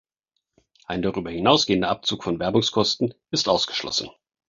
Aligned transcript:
Ein 0.87 1.03
darüber 1.03 1.29
hinausgehender 1.29 1.89
Abzug 1.89 2.23
von 2.23 2.39
Werbungskosten 2.39 3.13
ist 3.29 3.47
ausgeschlossen. 3.47 4.09